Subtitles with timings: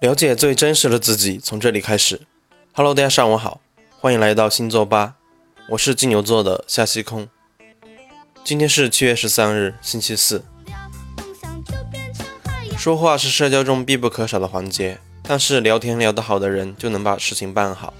[0.00, 2.20] 了解最真实的自己，从这里开始。
[2.72, 3.60] Hello，大家上午好，
[3.98, 5.16] 欢迎来到星座吧，
[5.70, 7.28] 我是金牛座的夏西空。
[8.44, 10.44] 今天是七月十三日，星期四。
[12.76, 17.92] 说话是社交中必不可少的环节，但是聊天聊得好的人就能把事情办好，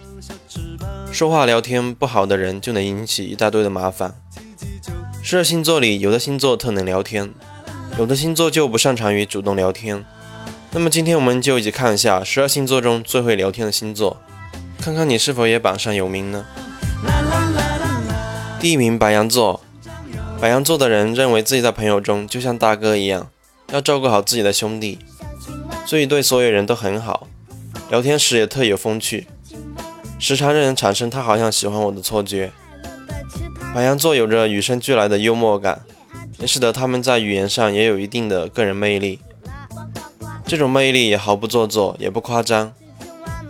[1.10, 4.14] 说话聊天不好的人就能引起一大堆的麻烦。
[5.20, 7.34] 十二星座里，有的星座特能聊天，
[7.98, 10.06] 有的星座就不擅长于主动聊天。
[10.70, 14.18] 那么今天我们就一起看一下十二星座中最会聊天的星座，
[14.78, 16.44] 看看你是否也榜上有名呢？
[18.60, 19.62] 第一名白羊座，
[20.38, 23.28] 白羊座的人认为自己在朋友中就像大哥一样，
[23.72, 24.98] 要照顾好自己的兄弟，
[25.86, 27.26] 所以对所有人都很好，
[27.90, 29.26] 聊天时也特有风趣，
[30.18, 32.52] 时常让人产生他好像喜欢我的错觉。
[33.74, 35.80] 白羊座有着与生俱来的幽默感，
[36.38, 39.20] 也使得他们在语言上也有一定的个人魅力。
[40.48, 42.72] 这种魅力也毫不做作，也不夸张。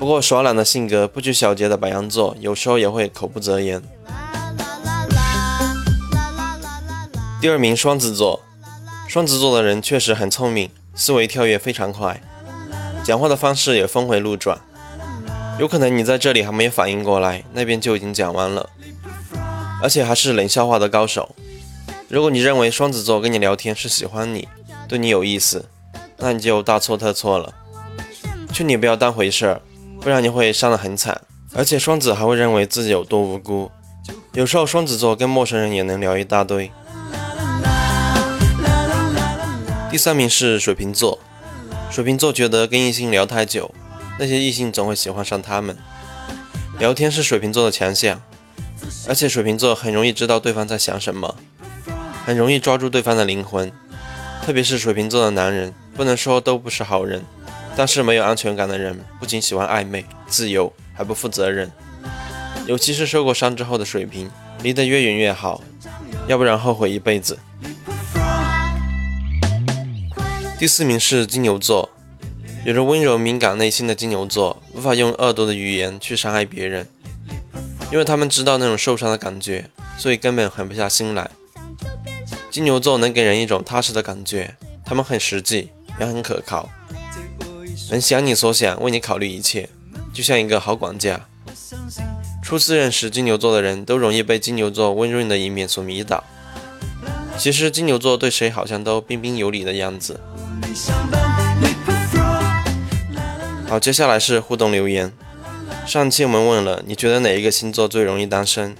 [0.00, 3.80] 不过耍懒的性格、不拘小节的白羊座，有时候也会口不择言。
[7.40, 8.40] 第二名，双子座。
[9.06, 12.20] 双子座的人确实很聪明，思维跳跃非常快，
[13.04, 14.58] 讲话的方式也峰回路转。
[15.60, 18.68] 有可能你在这里还没有反应过来，那边就已经讲完了，
[19.80, 21.36] 而且还是冷笑话的高手。
[22.08, 24.48] 如果你认为双子座跟你聊天是喜欢你，
[24.88, 25.66] 对你有意思，
[26.18, 27.54] 那你就大错特错了，
[28.52, 29.60] 劝你不要当回事儿，
[30.00, 31.20] 不然你会伤得很惨。
[31.54, 33.70] 而且双子还会认为自己有多无辜，
[34.32, 36.70] 有时候双子座跟陌生人也能聊一大堆。
[39.90, 41.18] 第三名是水瓶座，
[41.90, 43.74] 水瓶座觉得跟异性聊太久，
[44.18, 45.76] 那些异性总会喜欢上他们。
[46.78, 48.20] 聊天是水瓶座的强项，
[49.08, 51.36] 而且水瓶座很容易知道对方在想什么，
[52.26, 53.72] 很容易抓住对方的灵魂。
[54.48, 57.22] 特别是水瓶座的男人，不能说都不是好人，
[57.76, 61.70] 但是没有安全感的人，不仅喜欢暧昧、自由，还不负责任。
[62.66, 64.30] 尤其是受过伤之后的水瓶，
[64.62, 65.62] 离得越远越好，
[66.28, 67.38] 要不然后悔一辈子。
[70.58, 71.90] 第四名是金牛座，
[72.64, 76.88] 有着温柔敏感内心的金牛座，无法用恶毒的语言去伤害别人，
[77.92, 79.66] 因为他们知道那种受伤的感觉，
[79.98, 81.30] 所以根本狠不下心来。
[82.58, 85.70] 金牛座能给人一种踏实的感觉，他们很实际，
[86.00, 86.68] 也很可靠，
[87.88, 89.68] 能想你所想，为你考虑一切，
[90.12, 91.20] 就像一个好管家。
[92.42, 96.24] 初次认识金牛座的人都容易被金牛座温润的一面所迷倒。
[97.38, 100.18] 其实金牛座对谁好像都彬彬有礼的样子。
[103.68, 105.12] 好，接下来是互动留言。
[105.86, 108.74] 上期我们问了，你觉得哪一个星座最容易单身？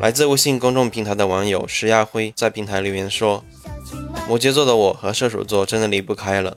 [0.00, 3.44] 来自微信公众平台的网友石亚辉在平台留言说
[4.26, 6.56] ：“摩羯座的我和射手座真的离不开了。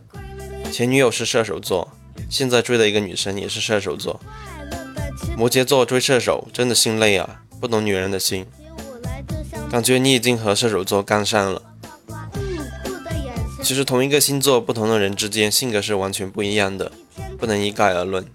[0.72, 1.92] 前女友是射手座，
[2.30, 4.22] 现在追的一个女生也是射手座。
[5.38, 8.46] 摩羯座追射手真的心累啊，不懂女人的心。
[9.70, 11.62] 感觉你已经和射手座干上了。
[13.62, 16.90] 其实同一个星座，不同的人之间性格是完全不一样的，
[17.38, 18.26] 不能一概而论。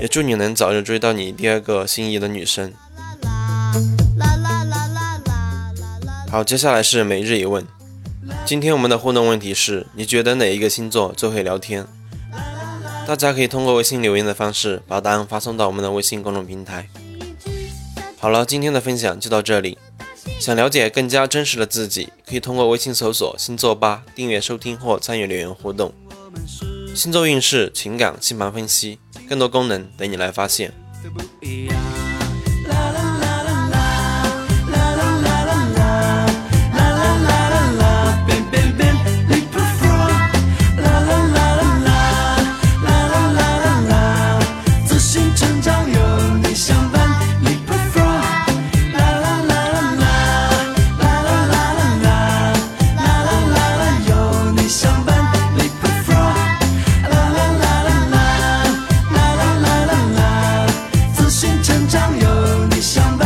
[0.00, 2.72] 也祝你能早日追到你第二个心仪的女生。”
[6.34, 7.64] 好，接下来是每日一问。
[8.44, 11.86] 今天我们的互动问题是：你觉得哪一个星座最会聊天？
[13.06, 16.88] 大家可以通过微信留言的方式把答案发送到我们的微信公众平台。
[18.18, 19.78] 好了，今天的分享就到这里。
[20.40, 25.94] 想了解更加真实的自己，可以通过微信搜索“星座吧”订阅收听或参与留言互动。
[26.96, 30.72] 星座运势、情感、星盘分析，更多功能等你来发现。
[61.94, 63.23] 上有你相伴